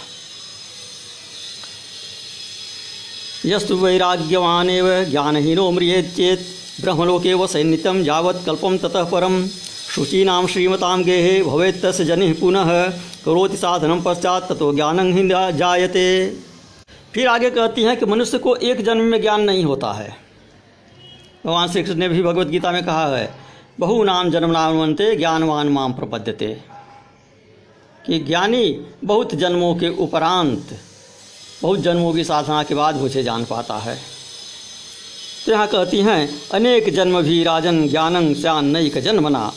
यस्तु 3.45 3.75
वैराग्यवान 3.75 4.69
एव 4.69 4.87
ज्ञानहीनो 5.05 5.69
म्रियेत 5.71 6.45
ब्रह्मलोके 6.81 7.33
वसे 7.33 7.63
नित्यं 7.63 8.03
यावत् 8.03 8.45
कल्पम 8.45 8.77
ततः 8.77 9.03
परम 9.03 9.45
शुचीनां 9.95 10.45
श्रीमतां 10.47 11.03
गेहे 11.03 11.41
भवेत् 11.43 11.81
तस्य 11.81 12.05
जनिः 12.05 12.33
पुनः 12.39 12.71
करोति 13.25 13.57
साधनं 13.57 14.01
पश्चात 14.01 14.47
ततो 14.51 14.71
ज्ञानं 14.73 15.11
ही 15.13 15.27
जायते। 15.57 16.07
फिर 17.13 17.27
आगे 17.27 17.49
कहती 17.49 17.83
हैं 17.83 17.97
कि 17.97 18.05
मनुष्य 18.05 18.37
को 18.37 18.55
एक 18.55 18.85
जन्म 18.85 19.01
में 19.01 19.21
ज्ञान 19.21 19.41
नहीं 19.41 19.65
होता 19.65 19.93
है। 19.93 20.15
भगवान 21.45 21.67
श्री 21.67 21.83
कृष्ण 21.83 21.95
ने 21.95 22.09
भी 22.09 22.23
भगवत 22.23 22.47
गीता 22.47 22.71
में 22.71 22.85
कहा 22.85 23.17
है 23.17 23.33
बहु 23.79 24.03
नाम 24.03 24.29
जन्म 24.29 24.51
नामवंते 24.51 25.15
ज्ञानवान 25.15 25.69
माम 25.69 25.93
प्रपद्यते। 25.93 26.61
कि 28.07 28.19
ज्ञानी 28.19 28.85
बहुत 29.05 29.35
जन्मों 29.35 29.75
के 29.75 29.89
उपरांत, 29.89 30.79
बहुत 31.61 31.79
जन्मों 31.79 32.13
की 32.13 32.23
साधना 32.23 32.63
के 32.63 32.75
बाद 32.75 32.95
मुझे 32.95 33.23
जान 33.23 33.45
पाता 33.45 33.77
है। 33.77 33.99
तो 35.45 35.51
यहाँ 35.51 35.67
कहती 35.67 35.97
हैं, 35.97 36.49
अनेक 36.53 36.93
जन्म 36.93 37.21
भी 37.21 37.43
राजन 37.43 37.87
ज्ञानं 37.89 38.33
स्यान 38.33 38.65
नैक 38.65 38.97
जन्मना, 38.97 39.53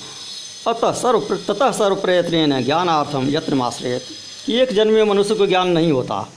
अतः 0.68 0.92
सर्व 0.92 1.20
ततः 1.48 1.72
सर्व 1.72 1.96
प्रयत्न 1.96 2.64
ज्ञानार्थम 2.64 3.30
यत्नमाश्रयत। 3.30 4.02
कि 4.46 4.52
एक 4.52 4.72
जन्म 4.72 4.92
में 4.92 5.04
मनुष्य 5.04 5.34
को 5.34 5.46
ज्ञान 5.46 5.68
नहीं 5.68 5.92
होता। 5.92 6.32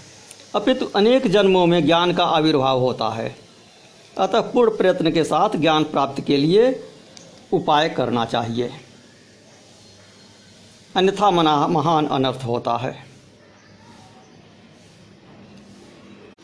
अपितु 0.56 0.86
अनेक 0.86 1.28
जन्मों 1.28 1.66
में 1.66 1.86
ज्ञान 1.86 2.14
का 2.14 2.26
आविर्भाव 2.26 2.80
होता 2.80 3.10
है। 3.10 3.36
अतः 4.18 4.42
पूर्ण 4.42 4.78
प्रयत्न 4.78 5.12
के 5.12 5.24
साथ 5.24 5.56
ज्ञान 5.56 5.84
प्राप्ति 5.84 6.22
के 6.22 6.38
लिए 6.38 6.84
उपाय 7.54 7.90
करना 7.90 8.26
चाहिए। 8.26 8.72
अन्यथा 10.96 11.32
मना, 11.32 11.68
महान 11.68 12.08
अनर्थ 12.08 12.46
होता 12.46 12.78
है। 12.78 13.04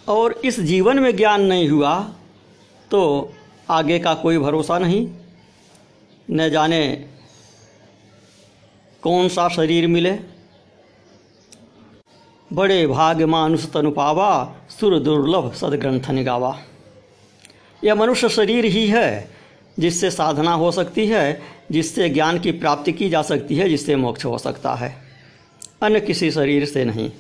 और 0.08 0.34
इस 0.46 0.60
जीवन 0.60 1.00
में 1.00 1.16
ज्ञान 1.16 1.42
नहीं 1.42 1.70
हुआ 1.70 2.00
तो 2.92 3.34
आगे 3.70 4.00
का 4.00 4.14
कोई 4.14 4.38
भरोसा 4.38 4.80
नहीं। 4.80 5.08
न 6.32 6.50
जाने 6.50 7.06
कौन 9.02 9.30
सा 9.30 9.50
शरीर 9.50 9.88
मिले 9.88 10.35
बड़े 12.54 12.88
भाग्य 12.88 13.26
मानुष 13.26 13.66
तनु 13.66 13.92
पावा, 13.92 14.56
सुर 14.70 15.00
दुर्लभ 15.00 15.54
सदग्रंथ 15.54 16.10
निगावा। 16.10 16.60
यह 17.84 17.96
मनुष्य 17.96 18.30
शरीर 18.30 18.66
ही 18.66 18.88
है, 18.88 19.30
जिससे 19.80 20.12
साधना 20.12 20.54
हो 20.54 20.72
सकती 20.72 21.08
है, 21.08 21.42
जिससे 21.72 22.10
ज्ञान 22.10 22.40
की 22.40 22.52
प्राप्ति 22.52 22.92
की 22.92 23.10
जा 23.10 23.22
सकती 23.22 23.56
है, 23.56 23.70
जिससे 23.70 23.96
मोक्ष 23.96 24.26
हो 24.26 24.38
सकता 24.38 24.74
है। 24.74 24.96
अन्य 25.82 26.00
किसी 26.00 26.32
शरीर 26.32 26.66
से 26.66 26.86
नहीं। 26.86 27.12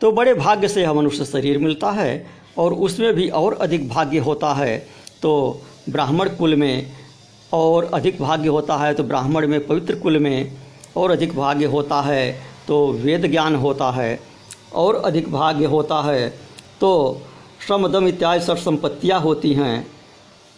तो 0.00 0.12
बड़े 0.12 0.34
भाग्य 0.34 0.68
से 0.68 0.82
यह 0.82 0.92
मनुष्य 0.92 1.24
शरीर 1.24 1.58
मिलता 1.58 1.90
है, 1.90 2.26
और 2.58 2.72
उसमें 2.72 3.14
भी 3.14 3.28
और 3.28 3.54
अधिक 3.54 3.88
भाग्य 3.88 4.18
होता 4.18 4.54
है 4.54 4.86
तो 5.22 5.62
ब्राह्मण 5.90 6.28
कुल 6.28 6.54
में 6.54 6.92
और 7.52 7.90
अधिक 7.94 8.20
भाग्य 8.22 8.48
होता 8.48 8.76
है 8.76 8.94
तो 8.94 9.02
ब्राह्मण 9.02 9.46
में 9.46 9.66
पवित्र 9.66 9.94
कुल 9.94 10.18
में 10.18 10.52
और 10.96 11.10
अधिक 11.10 11.36
भाग्य 11.36 11.64
होता 11.64 12.00
है 12.00 12.49
तो 12.68 12.86
वेद 12.92 13.26
ज्ञान 13.26 13.56
होता 13.56 13.90
है 13.90 14.20
और 14.74 14.96
अधिक 14.96 15.30
भाग्य 15.32 15.64
होता 15.64 16.00
है 16.02 16.28
तो 16.80 17.20
श्रम 17.66 17.86
दम 17.88 18.08
इत्यादि 18.08 18.44
सठ 18.44 18.58
संपत्तियाँ 18.58 19.20
होती 19.20 19.52
हैं 19.54 19.86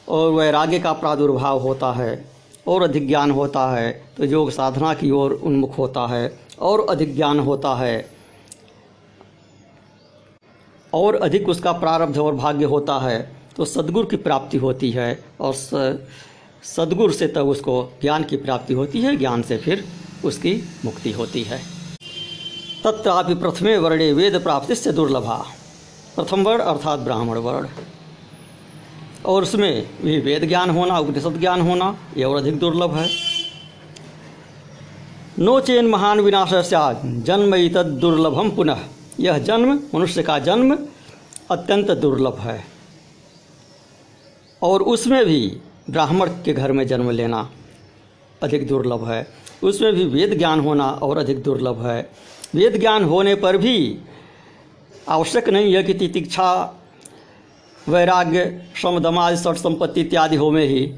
और 0.09 0.31
वैराग्य 0.33 0.79
का 0.79 0.93
प्रादुर्भाव 0.93 1.59
होता 1.59 1.93
है 1.93 2.13
और 2.69 2.83
अधिक 2.83 3.07
ज्ञान 3.09 3.31
होता 3.31 3.67
है 3.77 3.91
तो 4.17 4.25
योग 4.25 4.51
साधना 4.51 4.95
की 4.95 5.11
ओर 5.11 5.33
उन्मुख 5.33 5.79
होता 5.79 6.07
है 6.07 6.39
और 6.61 6.87
अधिक 6.91 7.15
ज्ञान 7.17 7.39
होता 7.41 7.75
है। 7.75 8.11
और 10.93 11.15
अधिक 11.15 11.49
उसका 11.49 11.73
प्रारब्ध 11.73 12.19
और 12.19 12.35
भाग्य 12.35 12.65
होता 12.65 12.99
है 12.99 13.21
तो 13.57 13.65
सदगुरु 13.65 14.07
की 14.07 14.17
प्राप्ति 14.17 14.59
होती 14.59 14.91
है 14.91 15.25
और 15.41 15.55
सदगुरु 16.65 17.13
से 17.13 17.27
तब 17.29 17.49
उसको 17.49 17.93
ज्ञान 18.03 18.25
की 18.25 18.37
प्राप्ति 18.37 18.75
होती 18.75 19.01
है, 19.01 19.17
ज्ञान 19.17 19.43
से 19.43 19.57
फिर 19.59 19.85
उसकी 20.25 20.55
मुक्ति 20.85 21.13
होती 21.13 21.43
है। 21.43 21.61
तत्रापि 22.85 23.35
प्रथमे 23.35 23.77
वर्णे 23.77 24.13
वेद 24.13 24.43
प्राप्ति 24.43 24.75
से 24.75 24.93
दुर्लभा। 24.93 25.47
प्रथम 26.17 26.43
वर्ण 26.43 26.59
अर्थात 26.59 26.99
ब्राह्मण 26.99 27.39
वर्ण। 27.39 27.69
और 29.27 29.43
उसमें 29.43 29.89
भी 30.03 30.21
वेद 30.21 30.45
ज्ञान 30.45 30.71
होना, 30.71 30.99
उपनिषद 30.99 31.41
ज्ञान 31.41 31.61
होना, 31.61 31.97
यह 32.17 32.27
और 32.27 32.37
अधिक 32.37 32.59
दुर्लभ 32.59 32.95
है। 32.95 33.11
नो 35.39 35.61
चेन 35.61 35.87
महान 35.87 36.21
विनाश 36.21 36.49
जन्म 37.25 37.69
तद 37.69 37.87
दुर्लभम 37.87 38.51
पुनः। 38.51 38.79
यह 39.21 39.39
जन्म, 39.39 39.81
मनुष्य 39.95 40.23
का 40.23 40.39
जन्म, 40.39 40.79
अत्यंत 41.51 41.91
दुर्लभ 41.91 42.39
है। 42.39 42.65
और 44.63 44.83
उसमें 44.83 45.27
भी 45.27 45.59
ब्राह्मण 45.91 46.29
के 46.29 46.53
घर 46.53 46.73
में 46.73 46.87
जन्म 46.87 47.11
लेना 47.11 47.51
अधिक 48.43 48.69
दुर्लभ 48.69 49.09
है। 49.09 49.29
उसमें 49.65 49.93
भी 49.93 50.05
वेद 50.05 50.39
ज्ञान 50.39 50.61
होना 50.61 50.91
और 50.91 51.19
अधिक 51.19 51.43
दुर्लभ 51.43 51.87
है। 51.87 52.11
वेद 52.55 52.81
ज्ञान 52.81 53.05
होने 53.05 53.35
पर 53.35 53.57
भी 53.57 53.99
आवश्यक 55.09 55.49
नहीं 55.49 55.75
है 55.75 55.83
कि 55.83 55.95
तितिक्षा, 55.95 56.79
वैराग्य 57.89 58.67
श्रमदमादि 58.77 59.37
सठ 59.37 59.57
संपत्ति 59.57 60.01
इत्यादि 60.01 60.37
हो 60.37 60.51
में 60.51 60.67
ही। 60.67 60.95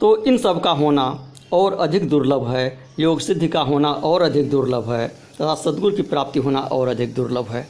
तो 0.00 0.24
इन 0.24 0.38
सब 0.38 0.62
का 0.62 0.70
होना 0.70 1.32
और 1.52 1.72
अधिक 1.72 2.08
दुर्लभ 2.08 2.48
है। 2.48 2.78
योग 3.00 3.20
सिद्धि 3.20 3.48
का 3.48 3.60
होना 3.60 3.92
और 3.92 4.22
अधिक 4.22 4.50
दुर्लभ 4.50 4.92
है। 4.92 5.08
तथा 5.08 5.54
सदगुरु 5.54 5.96
की 5.96 6.02
प्राप्ति 6.02 6.38
होना 6.38 6.60
और 6.60 6.88
अधिक 6.88 7.14
दुर्लभ 7.14 7.48
है। 7.48 7.68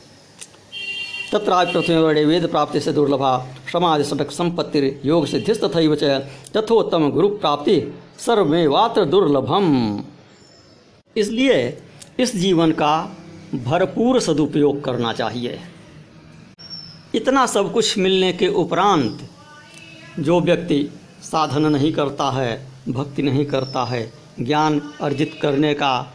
तत्राज 1.32 1.72
प्रथम 1.72 1.94
वर्णे 1.94 2.24
वेद 2.24 2.46
प्राप्ति 2.50 2.80
से 2.80 2.92
दुर्लभा 2.92 3.46
समाज 3.72 4.02
सटक 4.02 4.30
संपत्ति 4.30 5.00
योग 5.04 5.26
सिद्धि 5.26 5.54
तथा 5.54 6.18
तथोत्तम 6.56 7.10
गुरु 7.10 7.28
प्राप्ति 7.28 7.94
सर्वमेवात्र 8.18 9.04
दुर्लभम। 9.04 10.00
इसलिए 11.16 11.82
इस 12.20 12.36
जीवन 12.36 12.72
का 12.72 13.16
भरपूर 13.54 14.20
सदुपयोग 14.20 14.84
करना 14.84 15.12
चाहिए। 15.12 15.60
इतना 17.14 17.46
सब 17.46 17.72
कुछ 17.72 17.98
मिलने 17.98 18.32
के 18.32 18.48
उपरांत 18.48 19.28
जो 20.18 20.40
व्यक्ति 20.40 20.90
साधन 21.22 21.66
नहीं 21.66 21.92
करता 21.92 22.30
है, 22.30 22.66
भक्ति 22.88 23.22
नहीं 23.22 23.46
करता 23.46 23.84
है, 23.84 24.12
ज्ञान 24.40 24.92
अर्जित 25.00 25.38
करने 25.42 25.74
का 25.74 26.12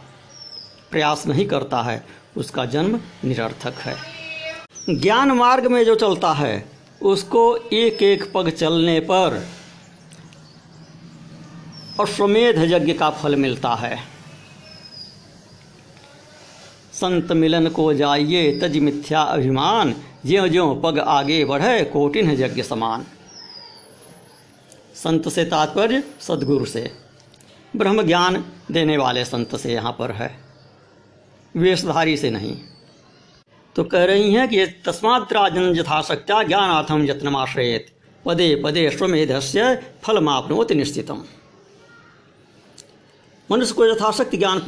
प्रयास 0.90 1.26
नहीं 1.26 1.46
करता 1.46 1.82
है, 1.82 2.06
उसका 2.36 2.64
जन्म 2.64 3.00
निरर्थक 3.24 3.74
है। 3.74 3.96
ज्ञान 4.90 5.30
मार्ग 5.30 5.66
में 5.66 5.84
जो 5.84 5.94
चलता 5.94 6.32
है, 6.32 6.70
उसको 7.02 7.56
एक 7.56 8.02
एक 8.02 8.32
पग 8.32 8.50
चलने 8.50 9.00
पर 9.00 9.46
अश्वमेध 12.00 12.58
यज्ञ 12.58 12.92
का 12.92 13.10
फल 13.10 13.36
मिलता 13.36 13.74
है। 13.74 14.19
संत 17.00 17.32
मिलन 17.32 17.68
को 17.68 17.94
जाइए 17.94 18.60
तज 18.60 18.78
मिथ्या 18.78 19.22
अभिमान। 19.22 19.94
ज्यो 20.26 20.48
ज्यो 20.48 20.74
पग 20.74 20.98
आगे 20.98 21.44
बढ़े, 21.44 21.84
कोटिन 21.84 22.30
यज्ञ 22.30 22.62
समान। 22.62 23.06
संत 24.94 25.28
से 25.28 25.44
तात्पर्य, 25.44 26.02
सदगुरु 26.20 26.64
से। 26.64 26.90
ब्रह्म 27.76 28.02
ज्ञान 28.02 28.44
देने 28.70 28.96
वाले 28.96 29.24
संत 29.24 29.56
से 29.56 29.72
यहाँ 29.72 29.92
पर 29.92 30.10
है। 30.10 30.40
वेशधारी 31.56 32.16
से 32.16 32.30
नहीं। 32.30 32.56
तो 33.76 33.84
कह 33.84 34.04
रही 34.04 34.34
हैं 34.34 34.48
कि 34.48 34.66
तस्मात् 34.66 35.32
राजन 35.32 35.76
यथाशक्त्या 35.76 36.42
ज्ञानाथम 36.42 37.04
यत्नमाश्रयेत। 37.04 37.86
पदे 38.26 38.62
पदे 38.64 38.86
अश्वमेधस्य 38.86 39.82
फलमापनोति 40.02 40.74
निश्चितम। 40.74 41.24
मनुष्य 43.52 43.74
को 43.74 43.86
यथाशक्ति 43.86 44.36
ज्ञान 44.36 44.58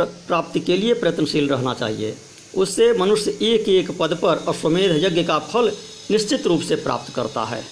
प्राप्ति 0.00 0.60
के 0.60 0.76
लिए 0.76 0.94
प्रयत्नशील 0.94 1.48
रहना 1.48 1.74
चाहिए। 1.74 2.16
उससे 2.54 2.92
मनुष्य 2.92 3.30
एक 3.42 3.68
एक 3.68 3.90
पद 3.98 4.18
पर 4.22 4.44
अश्वमेध 4.48 5.04
यज्ञ 5.04 5.24
का 5.24 5.38
फल 5.38 5.72
निश्चित 6.10 6.46
रूप 6.46 6.62
से 6.62 6.76
प्राप्त 6.76 7.14
करता 7.14 7.44
है। 7.44 7.64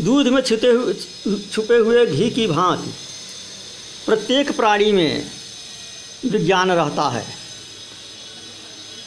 दूध 0.00 0.26
में 0.26 0.42
छुपे 0.42 0.68
हुए 0.68 0.94
छुपे 1.52 1.76
हुए 1.76 2.06
घी 2.06 2.30
की 2.30 2.46
भांति 2.46 2.90
प्रत्येक 4.06 4.56
प्राणी 4.56 4.92
में 4.92 5.30
विज्ञान 6.26 6.72
रहता 6.72 7.08
है। 7.08 7.24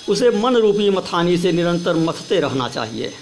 उसे 0.10 0.30
मन 0.30 0.56
रूपी 0.56 0.90
मथानी 0.90 1.38
से 1.38 1.52
निरंतर 1.52 1.96
मथते 1.96 2.40
रहना 2.40 2.70
चाहिए। 2.70 3.14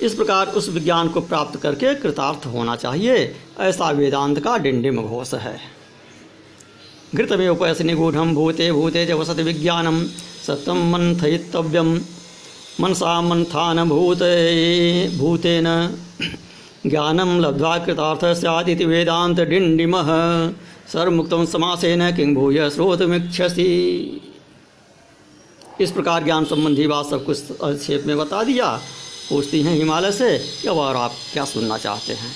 इस 0.00 0.14
प्रकार 0.14 0.48
उस 0.48 0.68
विज्ञान 0.68 1.08
को 1.08 1.20
प्राप्त 1.20 1.60
करके 1.60 1.94
कृतार्थ 1.94 2.46
होना 2.46 2.76
चाहिए। 2.76 3.36
ऐसा 3.58 3.90
वेदांत 3.90 4.40
का 4.40 4.58
डिंडिम 4.58 5.02
घोष 5.02 5.34
है। 5.34 5.75
घृतवे 7.14 7.48
उपयस 7.48 7.80
निगूढं 7.80 8.34
भूते 8.34 8.70
भूते 8.72 9.06
च 9.06 9.10
वसति 9.10 9.42
विज्ञानं 9.42 10.04
सत्वं 10.46 10.80
मन्थयितव्यं 10.92 11.88
मनसा 12.80 13.20
मन्थानभूते 13.20 14.32
भूतेन। 15.18 15.66
ज्ञानं 16.86 17.40
लब्ध्वा 17.40 17.76
कृतार्थः 17.78 18.34
स्यादिति 18.34 18.84
वेदान्तडिण्डिमः 18.84 20.08
सर्वमुक्तं 20.92 21.46
समासेन 21.46 22.10
किं 22.16 22.34
भूय 22.34 22.68
स्रोतमिक्षसि 22.70 23.70
इस 25.80 25.90
प्रकार 25.90 26.24
ज्ञान 26.24 26.44
संबंधी 26.44 26.86
बात 26.86 27.06
सब 27.06 27.24
कुछ 27.24 27.36
संक्षेप 27.36 28.04
में 28.06 28.16
बता 28.18 28.42
दिया। 28.42 28.68
पूछती 29.28 29.62
हैं 29.62 29.74
हिमालय 29.74 30.12
से 30.12 30.36
अब 30.68 30.76
और 30.76 30.96
आप 30.96 31.14
क्या 31.32 31.44
सुनना 31.44 31.78
चाहते 31.78 32.12
हैं? 32.12 32.32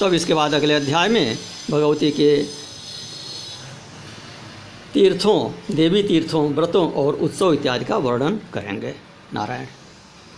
तब 0.00 0.08
तो 0.08 0.14
इसके 0.14 0.34
बाद 0.34 0.54
अगले 0.54 0.74
अध्याय 0.74 1.08
में 1.08 1.38
भगवती 1.70 2.10
के 2.10 2.59
तीर्थों 4.94 5.38
देवी 5.74 6.02
तीर्थों 6.02 6.52
व्रतों 6.52 6.92
और 6.92 7.14
उत्सव 7.14 7.52
इत्यादि 7.52 7.84
का 7.84 7.96
वर्णन 7.96 8.40
करेंगे। 8.54 8.94
नारायण। 9.34 9.66